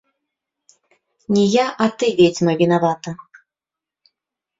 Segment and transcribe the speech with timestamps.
[1.35, 3.11] Не я, а ты, ведзьма, вінавата!